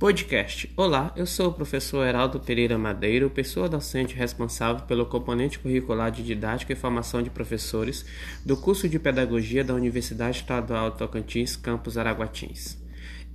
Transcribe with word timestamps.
Podcast. 0.00 0.72
Olá, 0.78 1.12
eu 1.14 1.26
sou 1.26 1.48
o 1.50 1.52
professor 1.52 2.06
Heraldo 2.06 2.40
Pereira 2.40 2.78
Madeiro, 2.78 3.28
pessoa 3.28 3.68
docente 3.68 4.14
responsável 4.14 4.86
pelo 4.86 5.04
componente 5.04 5.58
curricular 5.58 6.10
de 6.10 6.22
didática 6.22 6.72
e 6.72 6.76
formação 6.76 7.22
de 7.22 7.28
professores 7.28 8.06
do 8.42 8.56
curso 8.56 8.88
de 8.88 8.98
Pedagogia 8.98 9.62
da 9.62 9.74
Universidade 9.74 10.38
Estadual 10.38 10.92
Tocantins, 10.92 11.54
campus 11.54 11.98
Araguatins. 11.98 12.78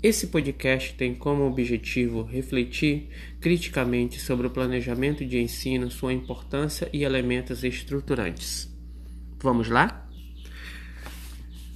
Esse 0.02 0.26
podcast 0.26 0.96
tem 0.96 1.14
como 1.14 1.44
objetivo 1.44 2.24
refletir 2.24 3.10
criticamente 3.40 4.20
sobre 4.20 4.48
o 4.48 4.50
planejamento 4.50 5.24
de 5.24 5.40
ensino, 5.40 5.92
sua 5.92 6.14
importância 6.14 6.90
e 6.92 7.04
elementos 7.04 7.64
estruturantes. 7.64 8.76
Vamos 9.40 9.70
lá? 9.70 10.10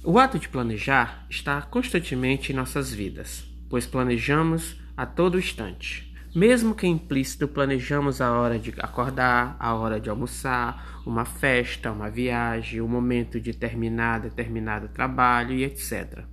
O 0.02 0.18
ato 0.18 0.36
de 0.36 0.48
planejar 0.48 1.28
está 1.30 1.62
constantemente 1.62 2.50
em 2.50 2.56
nossas 2.56 2.92
vidas, 2.92 3.49
pois 3.70 3.86
planejamos 3.86 4.78
a 4.94 5.06
todo 5.06 5.38
instante. 5.38 6.12
Mesmo 6.34 6.74
que 6.74 6.86
implícito, 6.86 7.48
planejamos 7.48 8.20
a 8.20 8.32
hora 8.32 8.58
de 8.58 8.74
acordar, 8.78 9.56
a 9.58 9.74
hora 9.74 9.98
de 9.98 10.10
almoçar, 10.10 11.00
uma 11.06 11.24
festa, 11.24 11.90
uma 11.90 12.10
viagem, 12.10 12.80
o 12.80 12.86
momento 12.86 13.40
de 13.40 13.52
terminar 13.52 14.20
determinado 14.20 14.88
trabalho 14.88 15.54
e 15.54 15.64
etc. 15.64 16.24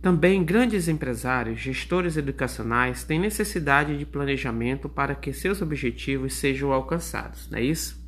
Também 0.00 0.42
grandes 0.42 0.88
empresários, 0.88 1.60
gestores 1.60 2.16
educacionais 2.16 3.04
têm 3.04 3.20
necessidade 3.20 3.96
de 3.96 4.04
planejamento 4.04 4.88
para 4.88 5.14
que 5.14 5.32
seus 5.32 5.62
objetivos 5.62 6.34
sejam 6.34 6.72
alcançados, 6.72 7.48
não 7.48 7.58
é 7.58 7.62
isso? 7.62 8.02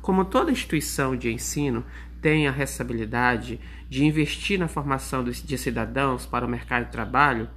Como 0.00 0.24
toda 0.24 0.50
instituição 0.50 1.14
de 1.16 1.30
ensino 1.30 1.84
tem 2.20 2.48
a 2.48 2.50
responsabilidade 2.50 3.60
de 3.88 4.04
investir 4.04 4.58
na 4.58 4.66
formação 4.66 5.22
de 5.22 5.56
cidadãos 5.58 6.26
para 6.26 6.44
o 6.44 6.48
mercado 6.48 6.86
de 6.86 6.90
trabalho, 6.90 7.48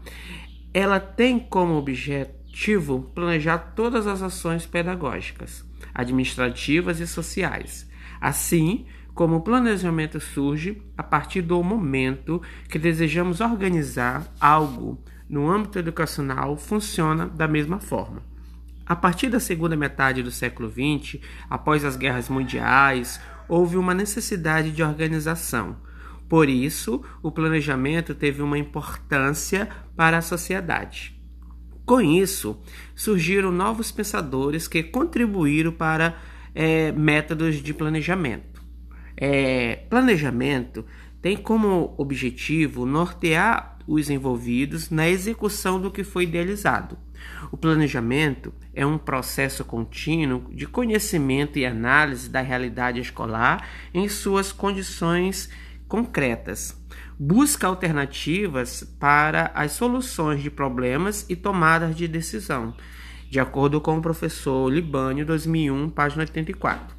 ela 0.73 0.99
tem 0.99 1.39
como 1.39 1.75
objetivo 1.75 3.11
planejar 3.15 3.57
todas 3.75 4.05
as 4.05 4.21
ações 4.21 4.65
pedagógicas, 4.65 5.65
administrativas 5.93 6.99
e 6.99 7.07
sociais. 7.07 7.89
Assim, 8.21 8.85
como 9.13 9.37
o 9.37 9.41
planejamento 9.41 10.19
surge 10.19 10.81
a 10.97 11.03
partir 11.03 11.41
do 11.41 11.61
momento 11.63 12.41
que 12.69 12.79
desejamos 12.79 13.41
organizar 13.41 14.31
algo 14.39 15.03
no 15.27 15.49
âmbito 15.49 15.79
educacional, 15.79 16.57
funciona 16.57 17.27
da 17.27 17.47
mesma 17.47 17.79
forma. 17.79 18.23
A 18.85 18.95
partir 18.95 19.29
da 19.29 19.39
segunda 19.39 19.75
metade 19.75 20.23
do 20.23 20.31
século 20.31 20.69
XX, 20.69 21.21
após 21.49 21.85
as 21.85 21.95
guerras 21.95 22.27
mundiais, 22.29 23.19
houve 23.47 23.77
uma 23.77 23.93
necessidade 23.93 24.71
de 24.71 24.81
organização 24.81 25.77
por 26.29 26.47
isso, 26.47 27.03
o 27.23 27.31
planejamento 27.31 28.13
teve 28.13 28.43
uma 28.43 28.57
importância 28.57 29.67
para 29.95 30.19
a 30.19 30.21
sociedade. 30.21 31.19
Com 31.83 31.99
isso, 31.99 32.61
surgiram 32.95 33.51
novos 33.51 33.91
pensadores 33.91 34.67
que 34.67 34.83
contribuíram 34.83 35.71
para 35.71 36.19
é, 36.53 36.91
métodos 36.91 37.55
de 37.55 37.73
planejamento. 37.73 38.61
É, 39.17 39.77
planejamento 39.89 40.85
tem 41.19 41.35
como 41.35 41.95
objetivo 41.97 42.85
nortear 42.85 43.79
os 43.87 44.11
envolvidos 44.11 44.91
na 44.91 45.09
execução 45.09 45.81
do 45.81 45.89
que 45.89 46.03
foi 46.03 46.25
idealizado. 46.25 46.95
O 47.51 47.57
planejamento 47.57 48.53
é 48.71 48.85
um 48.85 48.99
processo 48.99 49.65
contínuo 49.65 50.45
de 50.53 50.67
conhecimento 50.67 51.57
e 51.57 51.65
análise 51.65 52.29
da 52.29 52.39
realidade 52.39 52.99
escolar 52.99 53.67
em 53.91 54.07
suas 54.07 54.51
condições 54.51 55.49
concretas. 55.89 56.79
Busca 57.19 57.67
alternativas 57.67 58.83
para 58.97 59.51
as 59.53 59.73
soluções 59.73 60.41
de 60.41 60.49
problemas 60.49 61.25
e 61.27 61.35
tomadas 61.35 61.95
de 61.95 62.07
decisão, 62.07 62.73
de 63.29 63.39
acordo 63.39 63.81
com 63.81 63.97
o 63.97 64.01
professor 64.01 64.71
Libânio, 64.71 65.25
2001, 65.25 65.89
página 65.89 66.21
84. 66.21 66.95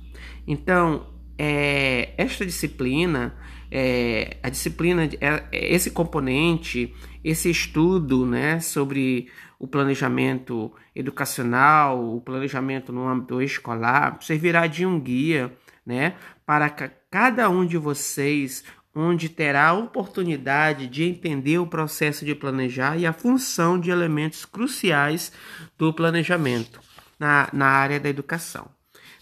Então, 0.47 1.07
é, 1.39 2.13
esta 2.19 2.45
disciplina, 2.45 3.35
é, 3.71 4.37
a 4.43 4.51
disciplina, 4.51 5.09
é, 5.21 5.49
esse 5.53 5.91
componente, 5.91 6.95
esse 7.25 7.49
estudo 7.49 8.27
né, 8.27 8.61
sobre 8.61 9.29
o 9.59 9.67
planejamento 9.67 10.73
educacional, 10.95 12.17
o 12.17 12.21
planejamento 12.21 12.93
no 12.93 13.09
âmbito 13.09 13.41
escolar, 13.41 14.19
servirá 14.21 14.67
de 14.67 14.85
um 14.85 15.01
guia 15.01 15.53
né, 15.87 16.15
para 16.45 16.69
cada 16.69 17.49
um 17.49 17.65
de 17.65 17.79
vocês 17.79 18.65
onde 18.95 19.29
terá 19.29 19.69
a 19.69 19.75
oportunidade 19.75 20.87
de 20.87 21.05
entender 21.05 21.59
o 21.59 21.67
processo 21.67 22.25
de 22.25 22.35
planejar 22.35 22.99
e 22.99 23.07
a 23.07 23.13
função 23.13 23.79
de 23.79 23.91
elementos 23.91 24.45
cruciais 24.45 25.33
do 25.79 25.93
planejamento 25.93 26.81
na, 27.19 27.49
na 27.53 27.67
área 27.67 28.01
da 28.01 28.09
educação. 28.09 28.69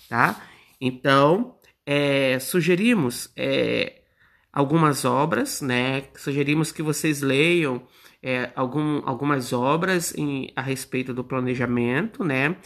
Tá? 0.09 0.41
Então, 0.81 1.57
é, 1.85 2.39
sugerimos 2.39 3.31
é, 3.37 4.03
algumas 4.53 5.05
obras, 5.05 5.61
né? 5.61 6.05
sugerimos 6.17 6.73
que 6.73 6.83
vocês 6.83 7.21
leiam 7.21 7.83
é, 8.23 8.51
algum, 8.57 9.03
algumas 9.05 9.53
obras 9.53 10.15
em, 10.17 10.51
a 10.57 10.63
respeito 10.63 11.15
do 11.15 11.23
planejamento, 11.23 12.25
né? 12.25 12.57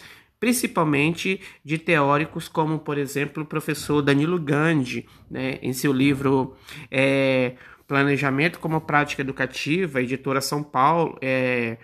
Principalmente 0.42 1.40
de 1.64 1.78
teóricos 1.78 2.48
como, 2.48 2.80
por 2.80 2.98
exemplo, 2.98 3.44
o 3.44 3.46
professor 3.46 4.02
Danilo 4.02 4.40
Gandhi, 4.40 5.08
né, 5.30 5.60
em 5.62 5.72
seu 5.72 5.92
livro 5.92 6.56
é, 6.90 7.54
Planejamento 7.86 8.58
como 8.58 8.80
Prática 8.80 9.22
Educativa, 9.22 10.02
editora 10.02 10.40
São 10.40 10.60
Paulo, 10.60 11.16
é, 11.22 11.78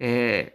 é, 0.00 0.54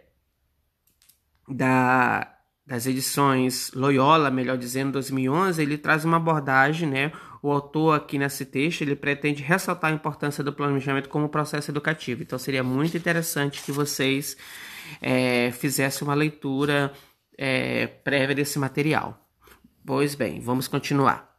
da, 1.48 2.28
das 2.66 2.88
edições 2.88 3.70
Loyola, 3.72 4.32
melhor 4.32 4.58
dizendo, 4.58 4.90
2011, 4.90 5.62
ele 5.62 5.78
traz 5.78 6.04
uma 6.04 6.16
abordagem, 6.16 6.88
né, 6.88 7.12
o 7.40 7.52
autor 7.52 7.94
aqui 7.94 8.18
nesse 8.18 8.44
texto, 8.44 8.82
ele 8.82 8.96
pretende 8.96 9.44
ressaltar 9.44 9.92
a 9.92 9.94
importância 9.94 10.42
do 10.42 10.52
planejamento 10.52 11.08
como 11.08 11.28
processo 11.28 11.70
educativo. 11.70 12.20
Então, 12.20 12.36
seria 12.36 12.64
muito 12.64 12.96
interessante 12.96 13.62
que 13.62 13.70
vocês 13.70 14.36
é, 15.00 15.52
fizessem 15.52 16.04
uma 16.08 16.14
leitura 16.14 16.92
é, 17.38 17.86
prévia 17.86 18.34
desse 18.34 18.58
material. 18.58 19.20
Pois 19.86 20.14
bem, 20.14 20.40
vamos 20.40 20.66
continuar. 20.66 21.34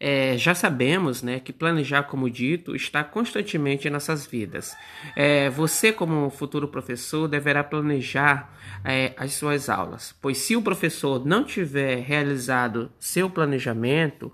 É, 0.00 0.36
já 0.36 0.54
sabemos 0.54 1.22
né, 1.22 1.40
que 1.40 1.52
planejar, 1.52 2.02
como 2.02 2.28
dito, 2.28 2.74
está 2.74 3.04
constantemente 3.04 3.86
em 3.86 3.90
nossas 3.90 4.26
vidas. 4.26 4.76
É, 5.16 5.48
você, 5.48 5.92
como 5.92 6.28
futuro 6.30 6.68
professor, 6.68 7.28
deverá 7.28 7.62
planejar 7.62 8.52
é, 8.84 9.14
as 9.16 9.32
suas 9.34 9.68
aulas, 9.68 10.14
pois 10.20 10.38
se 10.38 10.56
o 10.56 10.62
professor 10.62 11.24
não 11.24 11.44
tiver 11.44 12.00
realizado 12.00 12.92
seu 12.98 13.30
planejamento, 13.30 14.32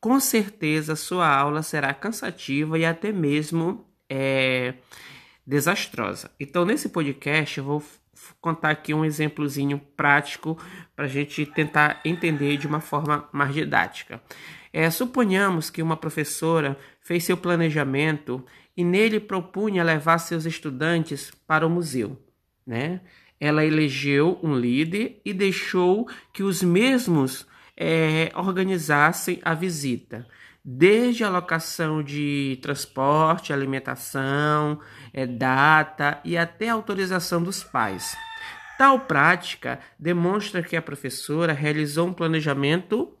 com 0.00 0.20
certeza 0.20 0.94
sua 0.94 1.28
aula 1.28 1.62
será 1.62 1.92
cansativa 1.92 2.78
e 2.78 2.84
até 2.84 3.10
mesmo 3.10 3.86
é, 4.08 4.74
desastrosa. 5.46 6.30
Então, 6.38 6.64
nesse 6.64 6.90
podcast, 6.90 7.58
eu 7.58 7.64
vou 7.64 7.82
contar 8.40 8.70
aqui 8.70 8.92
um 8.94 9.04
exemplozinho 9.04 9.78
prático 9.96 10.58
para 10.94 11.04
a 11.04 11.08
gente 11.08 11.44
tentar 11.46 12.00
entender 12.04 12.56
de 12.56 12.66
uma 12.66 12.80
forma 12.80 13.28
mais 13.32 13.52
didática. 13.52 14.20
É, 14.72 14.90
suponhamos 14.90 15.70
que 15.70 15.82
uma 15.82 15.96
professora 15.96 16.78
fez 17.00 17.24
seu 17.24 17.36
planejamento 17.36 18.44
e 18.76 18.84
nele 18.84 19.18
propunha 19.18 19.82
levar 19.82 20.18
seus 20.18 20.46
estudantes 20.46 21.32
para 21.46 21.66
o 21.66 21.70
museu. 21.70 22.16
Né? 22.66 23.00
Ela 23.40 23.64
elegeu 23.64 24.38
um 24.42 24.54
líder 24.54 25.20
e 25.24 25.32
deixou 25.32 26.08
que 26.32 26.42
os 26.42 26.62
mesmos 26.62 27.46
é, 27.76 28.30
organizassem 28.34 29.40
a 29.42 29.54
visita 29.54 30.26
desde 30.70 31.24
a 31.24 31.30
locação 31.30 32.02
de 32.02 32.58
transporte, 32.60 33.54
alimentação, 33.54 34.78
é, 35.14 35.26
data 35.26 36.20
e 36.22 36.36
até 36.36 36.68
autorização 36.68 37.42
dos 37.42 37.64
pais. 37.64 38.14
Tal 38.76 39.00
prática 39.00 39.80
demonstra 39.98 40.62
que 40.62 40.76
a 40.76 40.82
professora 40.82 41.54
realizou 41.54 42.08
um 42.08 42.12
planejamento 42.12 43.16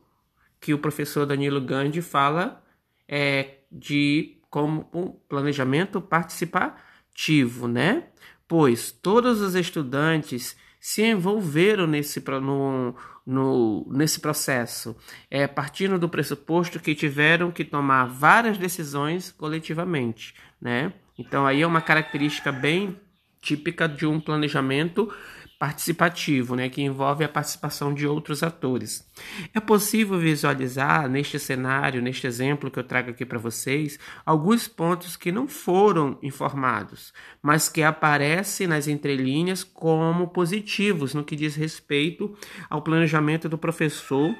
que 0.60 0.74
o 0.74 0.78
professor 0.78 1.24
Danilo 1.24 1.58
Gandhi 1.58 2.02
fala 2.02 2.62
é, 3.08 3.60
de 3.72 4.36
como 4.50 4.86
um 4.92 5.08
planejamento 5.08 6.02
participativo, 6.02 7.66
né? 7.66 8.08
Pois 8.46 8.92
todos 8.92 9.40
os 9.40 9.54
estudantes 9.54 10.54
se 10.88 11.02
envolveram 11.02 11.86
nesse, 11.86 12.18
no, 12.40 12.94
no, 13.26 13.86
nesse 13.90 14.20
processo, 14.20 14.96
é, 15.30 15.46
partindo 15.46 15.98
do 15.98 16.08
pressuposto 16.08 16.80
que 16.80 16.94
tiveram 16.94 17.50
que 17.50 17.62
tomar 17.62 18.06
várias 18.06 18.56
decisões 18.56 19.30
coletivamente, 19.30 20.34
né? 20.58 20.94
Então 21.18 21.46
aí 21.46 21.60
é 21.60 21.66
uma 21.66 21.82
característica 21.82 22.50
bem 22.50 22.98
típica 23.38 23.86
de 23.86 24.06
um 24.06 24.18
planejamento 24.18 25.12
participativo, 25.58 26.54
né, 26.54 26.68
que 26.68 26.80
envolve 26.80 27.24
a 27.24 27.28
participação 27.28 27.92
de 27.92 28.06
outros 28.06 28.44
atores. 28.44 29.04
É 29.52 29.58
possível 29.58 30.16
visualizar 30.16 31.08
neste 31.08 31.38
cenário, 31.38 32.00
neste 32.00 32.26
exemplo 32.26 32.70
que 32.70 32.78
eu 32.78 32.84
trago 32.84 33.10
aqui 33.10 33.26
para 33.26 33.38
vocês, 33.38 33.98
alguns 34.24 34.68
pontos 34.68 35.16
que 35.16 35.32
não 35.32 35.48
foram 35.48 36.16
informados, 36.22 37.12
mas 37.42 37.68
que 37.68 37.82
aparecem 37.82 38.68
nas 38.68 38.86
entrelinhas 38.86 39.64
como 39.64 40.28
positivos 40.28 41.12
no 41.12 41.24
que 41.24 41.34
diz 41.34 41.56
respeito 41.56 42.36
ao 42.70 42.80
planejamento 42.80 43.48
do 43.48 43.58
professor 43.58 44.32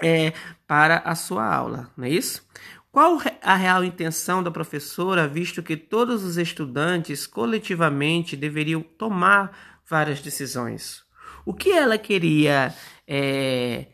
é, 0.00 0.32
para 0.66 0.98
a 0.98 1.14
sua 1.16 1.44
aula, 1.44 1.90
não 1.96 2.04
é 2.04 2.10
isso? 2.10 2.46
Qual 2.94 3.20
a 3.42 3.56
real 3.56 3.82
intenção 3.82 4.40
da 4.40 4.52
professora, 4.52 5.26
visto 5.26 5.64
que 5.64 5.76
todos 5.76 6.22
os 6.22 6.36
estudantes 6.36 7.26
coletivamente 7.26 8.36
deveriam 8.36 8.80
tomar 8.82 9.80
várias 9.84 10.20
decisões. 10.20 11.02
O 11.44 11.52
que 11.52 11.72
ela 11.72 11.98
queria, 11.98 12.72
é, 13.04 13.86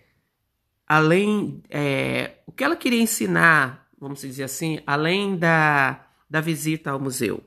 além, 0.87 1.63
é, 1.71 2.43
o 2.45 2.53
que 2.53 2.63
ela 2.63 2.77
queria 2.77 3.01
ensinar, 3.01 3.89
vamos 3.99 4.21
dizer 4.21 4.43
assim, 4.45 4.81
além 4.87 5.35
da, 5.35 6.07
da 6.29 6.43
visita 6.43 6.91
ao 6.91 7.01
museu, 7.01 7.43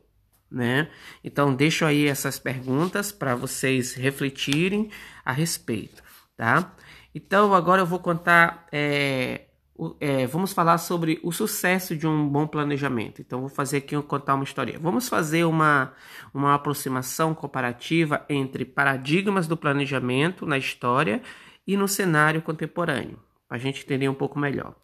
né? 0.50 0.90
Então 1.24 1.54
deixo 1.54 1.86
aí 1.86 2.08
essas 2.08 2.40
perguntas 2.40 3.12
para 3.12 3.36
vocês 3.36 3.94
refletirem 3.94 4.90
a 5.24 5.32
respeito, 5.32 6.02
tá? 6.36 6.74
Então 7.14 7.54
agora 7.54 7.84
eu 7.84 7.86
vou 7.86 8.00
contar 8.00 8.66
é, 8.72 9.42
é, 10.00 10.28
vamos 10.28 10.54
falar 10.54 10.78
sobre 10.78 11.20
o 11.24 11.32
sucesso 11.32 11.96
de 11.96 12.06
um 12.06 12.28
bom 12.28 12.46
planejamento. 12.46 13.22
Então, 13.22 13.42
vou 13.42 13.50
fazer 13.50 13.78
aqui 13.78 14.00
contar 14.04 14.36
uma 14.36 14.44
história. 14.44 14.78
Vamos 14.80 15.10
fazer 15.10 15.46
uma, 15.46 15.94
uma 16.34 16.54
aproximação 16.54 17.34
comparativa 17.34 18.24
entre 18.30 18.66
paradigmas 18.66 19.48
do 19.48 19.58
planejamento 19.58 20.46
na 20.46 20.58
história 20.58 21.22
e 21.66 21.76
no 21.76 21.88
cenário 21.88 22.42
contemporâneo, 22.42 23.18
para 23.48 23.58
a 23.58 23.60
gente 23.60 23.84
entender 23.84 24.10
um 24.10 24.14
pouco 24.14 24.38
melhor. 24.38 24.76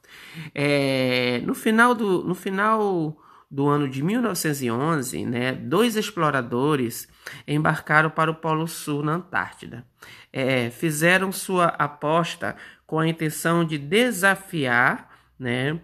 É, 0.56 1.42
no 1.46 1.54
final 1.54 1.94
do, 1.94 2.24
no 2.24 2.34
final 2.34 3.16
do 3.50 3.68
ano 3.68 3.90
de 3.90 4.04
1911, 4.04 5.26
né, 5.26 5.54
dois 5.54 5.96
exploradores 5.96 7.08
embarcaram 7.48 8.10
para 8.10 8.30
o 8.30 8.36
Polo 8.36 8.68
Sul, 8.68 9.02
na 9.02 9.14
Antártida. 9.14 9.86
É, 10.32 10.70
fizeram 10.70 11.32
sua 11.32 11.68
aposta 11.68 12.56
com 12.86 13.00
a 13.00 13.08
intenção 13.08 13.66
de 13.66 13.78
desafiar 13.78 15.10
né, 15.40 15.80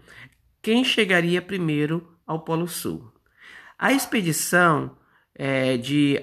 quem 0.62 0.84
chegaria 0.84 1.42
primeiro 1.42 2.16
ao 2.26 2.42
Polo 2.42 2.68
Sul. 2.68 3.12
A 3.80 3.92
expedição 3.92 4.96
é, 5.34 5.76
de 5.76 6.22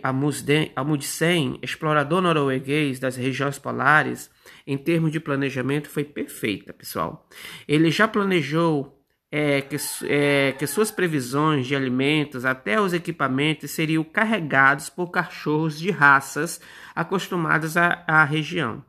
Amundsen, 0.74 1.58
explorador 1.60 2.22
norueguês 2.22 2.98
das 2.98 3.16
regiões 3.16 3.58
polares, 3.58 4.30
em 4.66 4.78
termos 4.78 5.12
de 5.12 5.20
planejamento, 5.20 5.90
foi 5.90 6.04
perfeita, 6.04 6.72
pessoal. 6.72 7.28
Ele 7.66 7.90
já 7.90 8.08
planejou 8.08 9.01
é, 9.34 9.62
que, 9.62 9.76
é, 10.04 10.52
que 10.58 10.66
suas 10.66 10.90
previsões 10.90 11.66
de 11.66 11.74
alimentos 11.74 12.44
até 12.44 12.78
os 12.78 12.92
equipamentos 12.92 13.70
seriam 13.70 14.04
carregados 14.04 14.90
por 14.90 15.10
cachorros 15.10 15.78
de 15.78 15.90
raças 15.90 16.60
acostumadas 16.94 17.78
à, 17.78 18.04
à 18.06 18.24
região. 18.24 18.84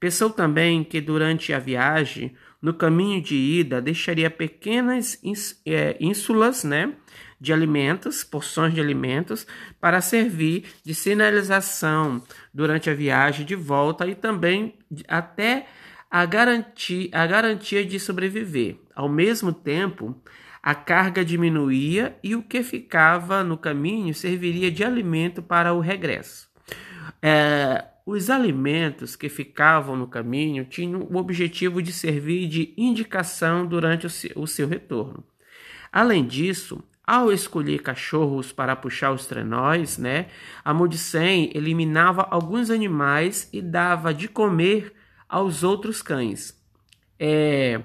Pensou 0.00 0.28
também 0.28 0.82
que 0.82 1.00
durante 1.00 1.52
a 1.52 1.60
viagem, 1.60 2.34
no 2.60 2.74
caminho 2.74 3.22
de 3.22 3.36
ida, 3.36 3.80
deixaria 3.80 4.28
pequenas 4.28 5.16
é, 5.64 5.96
ínsulas 6.00 6.64
né, 6.64 6.92
de 7.40 7.52
alimentos, 7.52 8.24
porções 8.24 8.74
de 8.74 8.80
alimentos, 8.80 9.46
para 9.80 10.00
servir 10.00 10.64
de 10.84 10.92
sinalização 10.92 12.20
durante 12.52 12.90
a 12.90 12.94
viagem 12.94 13.46
de 13.46 13.54
volta 13.54 14.06
e 14.08 14.14
também 14.16 14.74
até 15.06 15.66
a 16.14 16.24
garantia, 16.26 17.08
a 17.10 17.26
garantia 17.26 17.84
de 17.84 17.98
sobreviver. 17.98 18.76
Ao 18.94 19.08
mesmo 19.08 19.52
tempo, 19.52 20.14
a 20.62 20.72
carga 20.72 21.24
diminuía 21.24 22.16
e 22.22 22.36
o 22.36 22.42
que 22.44 22.62
ficava 22.62 23.42
no 23.42 23.58
caminho 23.58 24.14
serviria 24.14 24.70
de 24.70 24.84
alimento 24.84 25.42
para 25.42 25.74
o 25.74 25.80
regresso. 25.80 26.48
É, 27.20 27.84
os 28.06 28.30
alimentos 28.30 29.16
que 29.16 29.28
ficavam 29.28 29.96
no 29.96 30.06
caminho 30.06 30.64
tinham 30.64 31.00
o 31.00 31.16
objetivo 31.16 31.82
de 31.82 31.92
servir 31.92 32.46
de 32.46 32.72
indicação 32.76 33.66
durante 33.66 34.06
o 34.36 34.46
seu 34.46 34.68
retorno. 34.68 35.24
Além 35.92 36.24
disso, 36.24 36.80
ao 37.04 37.32
escolher 37.32 37.82
cachorros 37.82 38.52
para 38.52 38.76
puxar 38.76 39.10
os 39.10 39.26
trenóis, 39.26 39.98
né, 39.98 40.26
a 40.64 40.72
Mudicem 40.72 41.50
eliminava 41.52 42.24
alguns 42.30 42.70
animais 42.70 43.48
e 43.52 43.60
dava 43.60 44.14
de 44.14 44.28
comer 44.28 44.94
aos 45.28 45.62
outros 45.62 46.02
cães. 46.02 46.58
É, 47.18 47.82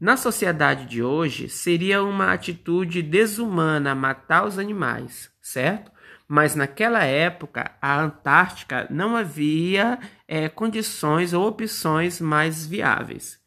na 0.00 0.16
sociedade 0.16 0.86
de 0.86 1.02
hoje, 1.02 1.48
seria 1.48 2.02
uma 2.02 2.32
atitude 2.32 3.02
desumana 3.02 3.94
matar 3.94 4.46
os 4.46 4.58
animais, 4.58 5.30
certo? 5.42 5.90
mas 6.32 6.54
naquela 6.54 7.02
época 7.02 7.72
a 7.82 8.00
Antártica 8.00 8.86
não 8.88 9.16
havia 9.16 9.98
é, 10.28 10.48
condições 10.48 11.32
ou 11.32 11.44
opções 11.48 12.20
mais 12.20 12.64
viáveis. 12.64 13.40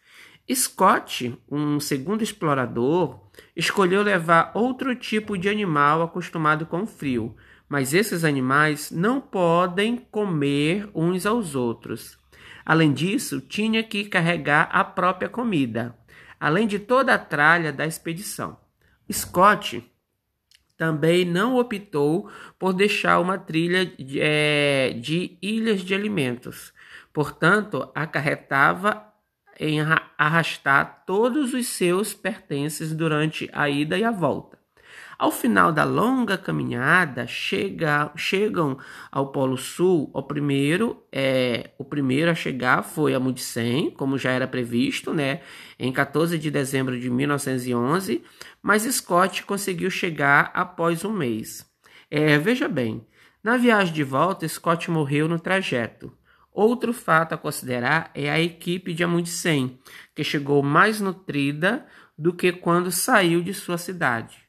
Scott, 0.53 1.39
um 1.49 1.79
segundo 1.79 2.21
explorador, 2.21 3.21
escolheu 3.55 4.03
levar 4.03 4.51
outro 4.53 4.93
tipo 4.97 5.37
de 5.37 5.47
animal 5.47 6.01
acostumado 6.01 6.65
com 6.65 6.81
o 6.81 6.85
frio, 6.85 7.33
mas 7.69 7.93
esses 7.93 8.25
animais 8.25 8.91
não 8.91 9.21
podem 9.21 9.95
comer 9.95 10.89
uns 10.93 11.25
aos 11.25 11.55
outros. 11.55 12.17
Além 12.65 12.93
disso, 12.93 13.41
tinha 13.41 13.83
que 13.83 14.05
carregar 14.05 14.69
a 14.71 14.83
própria 14.83 15.29
comida, 15.29 15.97
além 16.39 16.67
de 16.67 16.79
toda 16.79 17.13
a 17.13 17.17
tralha 17.17 17.71
da 17.71 17.85
expedição. 17.85 18.57
Scott 19.11 19.83
também 20.77 21.25
não 21.25 21.57
optou 21.57 22.29
por 22.57 22.73
deixar 22.73 23.19
uma 23.19 23.37
trilha 23.37 23.85
de, 23.85 24.19
é, 24.19 24.93
de 24.99 25.37
ilhas 25.41 25.81
de 25.81 25.93
alimentos. 25.93 26.73
Portanto, 27.11 27.91
acarretava 27.93 29.13
em 29.59 29.79
arrastar 30.17 31.03
todos 31.05 31.53
os 31.53 31.67
seus 31.67 32.13
pertences 32.13 32.93
durante 32.93 33.49
a 33.53 33.69
ida 33.69 33.97
e 33.97 34.03
a 34.03 34.11
volta. 34.11 34.62
Ao 35.17 35.31
final 35.31 35.71
da 35.71 35.83
longa 35.83 36.37
caminhada, 36.37 37.27
chega, 37.27 38.11
chegam 38.15 38.77
ao 39.11 39.31
Polo 39.31 39.57
Sul. 39.57 40.09
O 40.13 40.23
primeiro, 40.23 41.03
é, 41.11 41.71
o 41.77 41.85
primeiro 41.85 42.31
a 42.31 42.35
chegar 42.35 42.83
foi 42.83 43.13
a 43.13 43.21
como 43.95 44.17
já 44.17 44.31
era 44.31 44.47
previsto, 44.47 45.13
né, 45.13 45.41
em 45.79 45.91
14 45.91 46.37
de 46.37 46.51
dezembro 46.51 46.99
de 46.99 47.09
1911, 47.09 48.23
mas 48.61 48.83
Scott 48.83 49.43
conseguiu 49.43 49.89
chegar 49.89 50.51
após 50.53 51.05
um 51.05 51.11
mês. 51.11 51.65
É, 52.09 52.37
veja 52.37 52.67
bem, 52.67 53.05
na 53.43 53.57
viagem 53.57 53.93
de 53.93 54.03
volta, 54.03 54.47
Scott 54.47 54.89
morreu 54.89 55.27
no 55.27 55.39
trajeto. 55.39 56.11
Outro 56.51 56.93
fato 56.93 57.33
a 57.33 57.37
considerar 57.37 58.11
é 58.13 58.29
a 58.29 58.39
equipe 58.39 58.93
de 58.93 59.03
Amundsen, 59.03 59.79
que 60.13 60.23
chegou 60.23 60.61
mais 60.61 61.01
nutrida 61.01 61.85
do 62.17 62.31
que 62.31 62.51
quando 62.51 62.91
saiu 62.91 63.41
de 63.41 63.53
sua 63.53 63.77
cidade. 63.77 64.42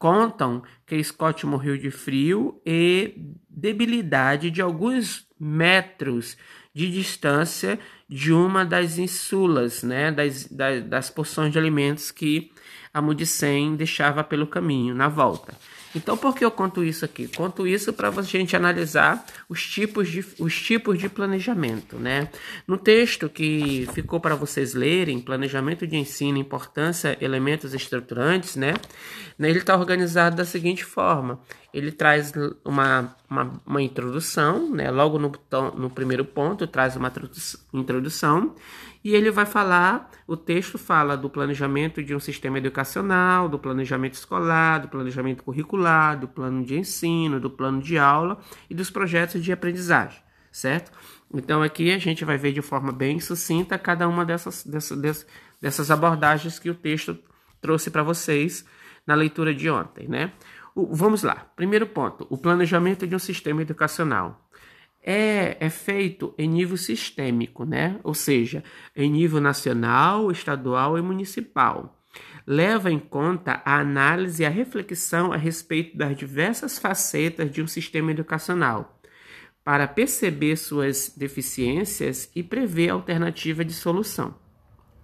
Contam 0.00 0.62
que 0.86 1.04
Scott 1.04 1.44
morreu 1.44 1.76
de 1.76 1.90
frio 1.90 2.58
e 2.64 3.14
debilidade 3.50 4.50
de 4.50 4.62
alguns 4.62 5.28
metros 5.38 6.38
de 6.72 6.90
distância 6.90 7.78
de 8.08 8.32
uma 8.32 8.64
das 8.64 8.96
insulas, 8.96 9.82
né, 9.82 10.10
das, 10.10 10.46
das, 10.46 10.82
das 10.84 11.10
porções 11.10 11.52
de 11.52 11.58
alimentos 11.58 12.10
que 12.10 12.50
a 12.94 13.02
Mudicem 13.02 13.76
deixava 13.76 14.24
pelo 14.24 14.46
caminho, 14.46 14.94
na 14.94 15.06
volta. 15.06 15.54
Então, 15.94 16.16
por 16.16 16.34
que 16.34 16.44
eu 16.44 16.50
conto 16.50 16.84
isso 16.84 17.04
aqui? 17.04 17.26
Conto 17.26 17.66
isso 17.66 17.92
para 17.92 18.08
a 18.08 18.22
gente 18.22 18.54
analisar 18.54 19.24
os 19.48 19.62
tipos, 19.66 20.08
de, 20.08 20.24
os 20.38 20.54
tipos 20.60 20.98
de 20.98 21.08
planejamento, 21.08 21.96
né? 21.96 22.28
No 22.66 22.78
texto 22.78 23.28
que 23.28 23.88
ficou 23.92 24.20
para 24.20 24.36
vocês 24.36 24.72
lerem, 24.74 25.20
Planejamento 25.20 25.86
de 25.86 25.96
Ensino, 25.96 26.38
Importância, 26.38 27.18
Elementos 27.20 27.74
Estruturantes, 27.74 28.54
né? 28.54 28.74
Ele 29.38 29.58
está 29.58 29.76
organizado 29.76 30.36
da 30.36 30.44
seguinte 30.44 30.84
forma. 30.84 31.40
Ele 31.74 31.90
traz 31.90 32.32
uma, 32.64 33.16
uma, 33.30 33.52
uma 33.64 33.80
introdução, 33.80 34.68
né? 34.70 34.90
Logo 34.90 35.16
no, 35.18 35.32
no 35.76 35.88
primeiro 35.88 36.24
ponto, 36.24 36.66
traz 36.66 36.96
uma 36.96 37.12
introdução 37.72 38.56
e 39.04 39.14
ele 39.14 39.30
vai 39.30 39.46
falar, 39.46 40.10
o 40.26 40.36
texto 40.36 40.76
fala 40.76 41.16
do 41.16 41.30
planejamento 41.30 42.02
de 42.02 42.14
um 42.14 42.18
sistema 42.20 42.58
educacional, 42.58 43.48
do 43.48 43.58
planejamento 43.58 44.14
escolar, 44.14 44.80
do 44.80 44.88
planejamento 44.88 45.44
curricular, 45.44 46.18
do 46.18 46.26
plano 46.26 46.64
de 46.64 46.76
ensino, 46.76 47.38
do 47.38 47.48
plano 47.48 47.80
de 47.80 47.96
aula 47.96 48.38
e 48.68 48.74
dos 48.74 48.90
projetos 48.90 49.42
de 49.42 49.52
aprendizagem, 49.52 50.20
certo? 50.50 50.90
Então 51.32 51.62
aqui 51.62 51.92
a 51.92 51.98
gente 51.98 52.24
vai 52.24 52.36
ver 52.36 52.52
de 52.52 52.60
forma 52.60 52.90
bem 52.90 53.20
sucinta 53.20 53.78
cada 53.78 54.08
uma 54.08 54.24
dessas, 54.24 54.64
dessas, 54.64 55.26
dessas 55.60 55.90
abordagens 55.90 56.58
que 56.58 56.68
o 56.68 56.74
texto 56.74 57.16
trouxe 57.60 57.90
para 57.90 58.02
vocês 58.02 58.66
na 59.06 59.14
leitura 59.14 59.54
de 59.54 59.70
ontem, 59.70 60.08
né? 60.08 60.32
O, 60.74 60.94
vamos 60.94 61.22
lá. 61.22 61.50
Primeiro 61.56 61.86
ponto, 61.86 62.26
o 62.30 62.38
planejamento 62.38 63.06
de 63.06 63.14
um 63.14 63.18
sistema 63.18 63.62
educacional. 63.62 64.48
é, 65.02 65.56
é 65.60 65.70
feito 65.70 66.34
em 66.36 66.48
nível 66.48 66.76
sistêmico, 66.76 67.64
né? 67.64 67.98
ou 68.04 68.14
seja, 68.14 68.62
em 68.94 69.10
nível 69.10 69.40
nacional, 69.40 70.30
estadual 70.30 70.98
e 70.98 71.02
municipal. 71.02 71.96
Leva 72.46 72.90
em 72.90 72.98
conta 72.98 73.62
a 73.64 73.78
análise 73.78 74.42
e 74.42 74.46
a 74.46 74.50
reflexão 74.50 75.32
a 75.32 75.36
respeito 75.36 75.96
das 75.96 76.16
diversas 76.16 76.78
facetas 76.78 77.50
de 77.50 77.62
um 77.62 77.66
sistema 77.66 78.10
educacional, 78.10 79.00
para 79.64 79.86
perceber 79.86 80.56
suas 80.56 81.14
deficiências 81.16 82.30
e 82.34 82.42
prever 82.42 82.90
alternativa 82.90 83.64
de 83.64 83.72
solução. 83.72 84.34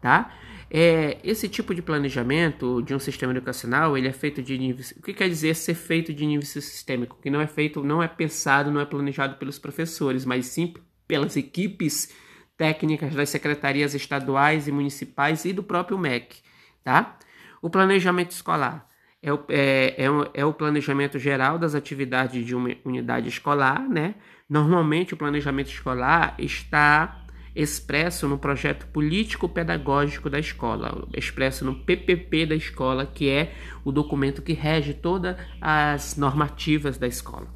Tá? 0.07 0.31
É, 0.71 1.19
esse 1.25 1.49
tipo 1.49 1.75
de 1.75 1.83
planejamento 1.83 2.81
de 2.81 2.95
um 2.95 2.99
sistema 3.01 3.33
educacional, 3.33 3.99
ele 3.99 4.07
é 4.07 4.13
feito 4.13 4.41
de 4.41 4.57
nível. 4.57 4.85
O 4.97 5.03
que 5.03 5.13
quer 5.13 5.29
dizer 5.29 5.57
ser 5.57 5.75
feito 5.75 6.15
de 6.15 6.25
nível 6.25 6.47
sistêmico? 6.47 7.19
Que 7.21 7.29
não 7.29 7.41
é 7.41 7.47
feito, 7.49 7.83
não 7.83 8.01
é 8.01 8.07
pensado, 8.07 8.71
não 8.71 8.81
é 8.81 8.85
planejado 8.85 9.35
pelos 9.35 9.59
professores, 9.59 10.25
mas 10.25 10.47
sim 10.47 10.75
pelas 11.09 11.37
equipes 11.37 12.15
técnicas 12.57 13.17
das 13.17 13.31
secretarias 13.31 13.95
estaduais 13.95 14.69
e 14.69 14.73
municipais 14.73 15.45
e 15.45 15.53
do 15.53 15.61
próprio 15.61 15.99
MEC, 15.99 16.37
tá? 16.85 17.19
O 17.61 17.69
planejamento 17.69 18.31
escolar 18.31 18.89
é 19.21 19.33
o, 19.33 19.41
é, 19.49 20.05
é, 20.05 20.09
o, 20.09 20.31
é 20.33 20.45
o 20.45 20.55
planejamento 20.55 21.19
geral 21.19 21.59
das 21.59 21.75
atividades 21.75 22.47
de 22.47 22.55
uma 22.55 22.71
unidade 22.85 23.29
escolar, 23.29 23.89
né? 23.89 24.15
Normalmente 24.49 25.15
o 25.15 25.17
planejamento 25.17 25.67
escolar 25.67 26.37
está 26.39 27.26
expresso 27.57 28.29
no 28.29 28.37
projeto 28.37 28.87
político-pedagógico 28.89 30.29
da 30.29 30.39
escola, 30.39 31.09
expresso 31.15 31.65
no 31.65 31.75
PPP 31.75 32.45
da 32.45 32.55
escola, 32.55 33.07
que 33.07 33.31
é 33.31 33.55
o 33.83 33.91
documento 33.91 34.43
que 34.43 34.53
rege 34.53 34.93
todas 34.93 35.37
as 35.59 36.19
normativas 36.19 36.99
da 36.99 37.07
escola. 37.07 37.49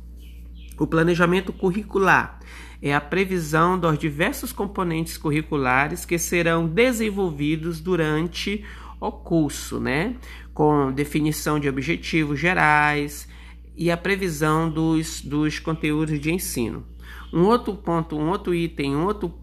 O 0.78 0.87
planejamento 0.87 1.52
curricular 1.52 2.40
é 2.80 2.95
a 2.95 3.00
previsão 3.00 3.78
dos 3.78 3.99
diversos 3.99 4.52
componentes 4.52 5.19
curriculares 5.19 6.07
que 6.07 6.16
serão 6.16 6.66
desenvolvidos 6.66 7.78
durante 7.78 8.64
o 8.99 9.12
curso, 9.12 9.78
né? 9.78 10.16
Com 10.54 10.90
definição 10.90 11.61
de 11.61 11.69
objetivos 11.69 12.40
gerais 12.40 13.28
e 13.76 13.90
a 13.90 13.99
previsão 13.99 14.71
dos, 14.71 15.21
dos 15.21 15.59
conteúdos 15.59 16.19
de 16.19 16.33
ensino. 16.33 16.87
Um 17.30 17.42
outro 17.42 17.75
ponto, 17.75 18.16
um 18.16 18.30
outro 18.30 18.54
item, 18.54 18.97
um 18.97 19.04
outro 19.04 19.35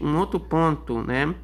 um 0.00 0.16
outro 0.16 0.40
ponto, 0.40 1.02
né? 1.02 1.34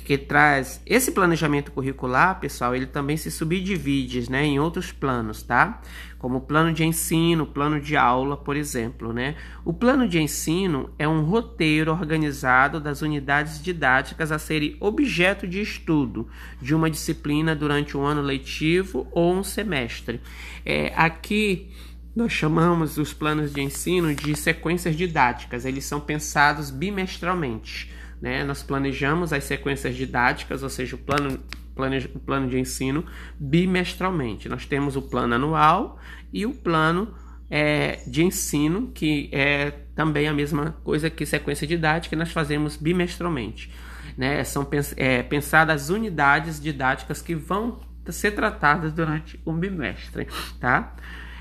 que 0.00 0.16
traz 0.16 0.80
esse 0.86 1.12
planejamento 1.12 1.70
curricular, 1.70 2.40
pessoal, 2.40 2.74
ele 2.74 2.86
também 2.86 3.16
se 3.16 3.30
subdivide, 3.30 4.30
né, 4.30 4.44
em 4.44 4.58
outros 4.58 4.90
planos, 4.90 5.42
tá? 5.42 5.80
Como 6.18 6.40
plano 6.40 6.72
de 6.72 6.84
ensino, 6.84 7.46
plano 7.46 7.78
de 7.78 7.96
aula, 7.96 8.36
por 8.36 8.56
exemplo, 8.56 9.12
né? 9.12 9.36
O 9.62 9.74
plano 9.74 10.08
de 10.08 10.18
ensino 10.18 10.90
é 10.98 11.06
um 11.06 11.22
roteiro 11.22 11.92
organizado 11.92 12.80
das 12.80 13.02
unidades 13.02 13.62
didáticas 13.62 14.32
a 14.32 14.38
serem 14.38 14.76
objeto 14.80 15.46
de 15.46 15.60
estudo 15.60 16.26
de 16.62 16.74
uma 16.74 16.90
disciplina 16.90 17.54
durante 17.54 17.96
um 17.96 18.04
ano 18.04 18.22
letivo 18.22 19.06
ou 19.12 19.34
um 19.34 19.44
semestre. 19.44 20.20
É, 20.64 20.92
aqui 20.96 21.70
nós 22.14 22.32
chamamos 22.32 22.96
os 22.96 23.12
planos 23.12 23.52
de 23.52 23.60
ensino 23.60 24.14
de 24.14 24.36
sequências 24.36 24.96
didáticas, 24.96 25.64
eles 25.64 25.84
são 25.84 26.00
pensados 26.00 26.70
bimestralmente. 26.70 27.92
Né? 28.20 28.44
Nós 28.44 28.62
planejamos 28.62 29.32
as 29.32 29.44
sequências 29.44 29.96
didáticas, 29.96 30.62
ou 30.62 30.68
seja, 30.68 30.94
o 30.94 30.98
plano, 30.98 31.40
plane, 31.74 32.10
o 32.14 32.20
plano 32.20 32.48
de 32.48 32.58
ensino, 32.58 33.04
bimestralmente. 33.38 34.48
Nós 34.48 34.64
temos 34.64 34.96
o 34.96 35.02
plano 35.02 35.34
anual 35.34 35.98
e 36.32 36.46
o 36.46 36.54
plano 36.54 37.12
é, 37.50 38.00
de 38.06 38.22
ensino, 38.22 38.92
que 38.94 39.28
é 39.32 39.72
também 39.94 40.28
a 40.28 40.32
mesma 40.32 40.76
coisa 40.84 41.10
que 41.10 41.26
sequência 41.26 41.66
didática, 41.66 42.16
nós 42.16 42.30
fazemos 42.30 42.76
bimestralmente. 42.76 43.72
Né? 44.16 44.42
São 44.44 44.66
é, 44.96 45.22
pensadas 45.22 45.90
unidades 45.90 46.60
didáticas 46.60 47.20
que 47.20 47.34
vão 47.34 47.80
ser 48.08 48.32
tratadas 48.32 48.92
durante 48.92 49.40
um 49.44 49.54
bimestre. 49.54 50.28
Tá? 50.60 50.94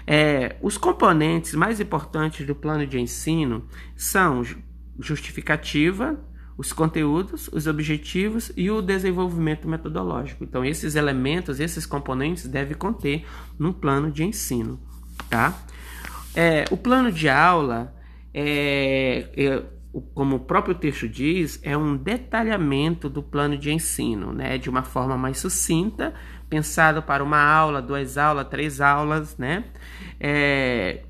É, 0.06 0.58
os 0.62 0.78
componentes 0.78 1.54
mais 1.54 1.80
importantes 1.80 2.46
do 2.46 2.54
plano 2.54 2.86
de 2.86 3.00
ensino 3.00 3.66
são 3.96 4.44
justificativa, 5.00 6.20
os 6.58 6.72
conteúdos, 6.72 7.50
os 7.52 7.66
objetivos 7.68 8.52
e 8.56 8.70
o 8.70 8.82
desenvolvimento 8.82 9.68
metodológico. 9.68 10.44
Então, 10.44 10.64
esses 10.64 10.96
elementos, 10.96 11.60
esses 11.60 11.86
componentes 11.86 12.48
devem 12.48 12.78
conter 12.78 13.26
no 13.58 13.74
plano 13.74 14.12
de 14.12 14.24
ensino, 14.24 14.80
tá? 15.30 15.58
É, 16.36 16.66
o 16.70 16.78
plano 16.78 17.12
de 17.12 17.30
aula, 17.30 17.96
é, 18.34 19.30
é, 19.36 19.64
como 20.02 20.38
o 20.38 20.40
próprio 20.40 20.74
texto 20.74 21.08
diz, 21.08 21.60
é 21.62 21.78
um 21.78 21.96
detalhamento 21.96 23.10
do 23.10 23.22
plano 23.22 23.58
de 23.58 23.72
ensino, 23.72 24.34
né? 24.34 24.58
De 24.58 24.70
uma 24.70 24.84
forma 24.84 25.18
mais 25.18 25.38
sucinta, 25.38 26.14
pensado 26.50 27.04
para 27.04 27.24
uma 27.24 27.42
aula, 27.42 27.82
duas 27.82 28.18
aulas, 28.18 28.48
três 28.48 28.82
aulas, 28.82 29.38
né? 29.38 29.66
É, 30.20 31.04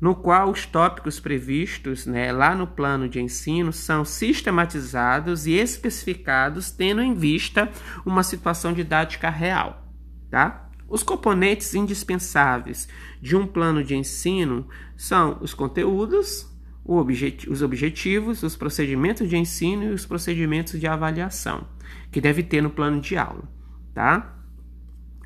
no 0.00 0.14
qual 0.14 0.50
os 0.50 0.64
tópicos 0.64 1.20
previstos 1.20 2.06
né, 2.06 2.32
lá 2.32 2.54
no 2.54 2.66
plano 2.66 3.06
de 3.06 3.20
ensino 3.20 3.72
são 3.72 4.04
sistematizados 4.04 5.46
e 5.46 5.52
especificados, 5.52 6.70
tendo 6.70 7.02
em 7.02 7.14
vista 7.14 7.70
uma 8.06 8.22
situação 8.22 8.72
didática 8.72 9.28
real. 9.28 9.86
Tá? 10.30 10.70
Os 10.88 11.02
componentes 11.02 11.74
indispensáveis 11.74 12.88
de 13.20 13.36
um 13.36 13.46
plano 13.46 13.84
de 13.84 13.94
ensino 13.94 14.66
são 14.96 15.36
os 15.40 15.52
conteúdos, 15.52 16.48
os 16.84 17.62
objetivos, 17.62 18.42
os 18.42 18.56
procedimentos 18.56 19.28
de 19.28 19.36
ensino 19.36 19.84
e 19.84 19.90
os 19.90 20.06
procedimentos 20.06 20.78
de 20.78 20.86
avaliação, 20.86 21.66
que 22.10 22.20
deve 22.20 22.42
ter 22.42 22.62
no 22.62 22.70
plano 22.70 23.00
de 23.00 23.16
aula. 23.16 23.48
Tá? 23.94 24.40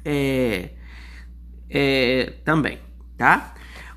é, 0.04 0.70
é, 1.70 2.34
também, 2.44 2.78
tá? 3.16 3.54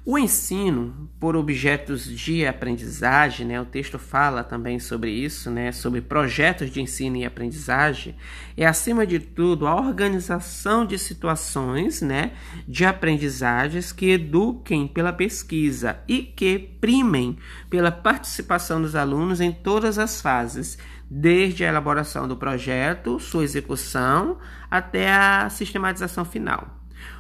O 0.10 0.18
ensino 0.18 1.10
por 1.20 1.36
objetos 1.36 2.06
de 2.06 2.46
aprendizagem, 2.46 3.46
né, 3.46 3.60
o 3.60 3.66
texto 3.66 4.00
fala 4.00 4.42
também 4.42 4.80
sobre 4.80 5.12
isso, 5.12 5.52
né, 5.52 5.74
sobre 5.74 6.00
projetos 6.00 6.72
de 6.72 6.82
ensino 6.82 7.18
e 7.18 7.26
aprendizagem, 7.26 8.16
é 8.56 8.66
acima 8.66 9.06
de 9.06 9.20
tudo 9.20 9.68
a 9.68 9.76
organização 9.76 10.86
de 10.86 10.98
situações 10.98 12.02
né, 12.02 12.32
de 12.66 12.86
aprendizagens 12.86 13.92
que 13.92 14.12
eduquem 14.12 14.88
pela 14.88 15.12
pesquisa 15.12 16.00
e 16.08 16.24
que 16.24 16.58
primem 16.58 17.38
pela 17.70 17.92
participação 17.92 18.82
dos 18.82 18.96
alunos 18.96 19.42
em 19.42 19.52
todas 19.52 20.00
as 20.00 20.22
fases, 20.22 20.78
desde 21.12 21.66
a 21.66 21.68
elaboração 21.68 22.30
do 22.30 22.38
projeto, 22.38 23.20
sua 23.20 23.44
execução, 23.44 24.38
até 24.72 25.12
a 25.12 25.50
sistematização 25.50 26.24
final. 26.24 26.77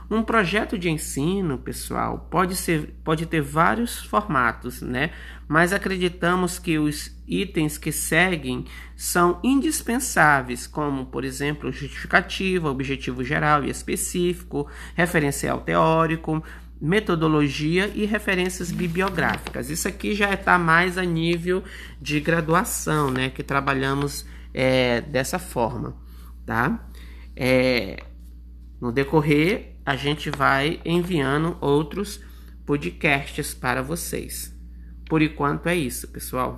Um 0.10 0.24
projeto 0.24 0.78
de 0.78 0.90
ensino, 0.90 1.58
pessoal, 1.58 2.28
pode, 2.32 2.56
ser, 2.56 2.96
pode 3.04 3.26
ter 3.26 3.42
vários 3.42 4.00
formatos, 4.06 4.82
né? 4.82 5.12
Mas 5.48 5.74
acreditamos 5.74 6.58
que 6.58 6.80
os 6.80 7.12
itens 7.28 7.78
que 7.78 7.92
seguem 7.92 8.66
são 8.96 9.40
indispensáveis, 9.44 10.66
como, 10.66 11.06
por 11.08 11.26
exemplo, 11.26 11.72
justificativa, 11.72 12.70
objetivo 12.70 13.24
geral 13.24 13.66
e 13.66 13.70
específico, 13.70 14.68
referencial 14.96 15.60
teórico, 15.60 16.42
metodologia 16.80 17.92
e 17.94 18.06
referências 18.06 18.72
bibliográficas. 18.72 19.70
Isso 19.70 19.88
aqui 19.88 20.14
já 20.16 20.34
está 20.34 20.58
mais 20.58 20.98
a 20.98 21.04
nível 21.04 21.64
de 22.02 22.20
graduação, 22.20 23.12
né? 23.12 23.30
Que 23.30 23.44
trabalhamos 23.44 24.26
é, 24.54 25.02
dessa 25.02 25.38
forma, 25.38 25.96
tá? 26.46 26.88
É, 27.36 28.04
no 28.80 28.92
decorrer, 28.92 29.76
a 29.86 29.96
gente 29.96 30.30
vai 30.30 30.80
enviando 30.86 31.58
outros 31.60 32.20
podcasts 32.66 33.54
para 33.54 33.82
vocês. 33.82 34.54
Por 35.10 35.22
enquanto 35.22 35.68
é 35.68 35.76
isso, 35.76 36.08
pessoal. 36.10 36.56